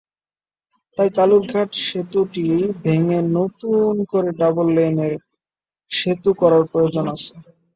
[0.97, 2.45] তাই কালুরঘাট সেতুটি
[2.83, 5.13] ভেঙে নতুন করে ডাবল লাইনের
[5.91, 7.33] সেতু করার প্রয়োজন আছে।